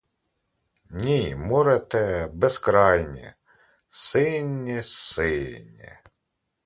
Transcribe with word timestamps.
Ні 0.91 1.35
море 1.35 1.79
те 1.79 2.27
безкрає— 2.27 3.35
синє-синє! 3.87 6.01